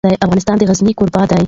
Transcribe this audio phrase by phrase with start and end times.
[0.25, 1.39] افغانستان د غزني کوربه دی.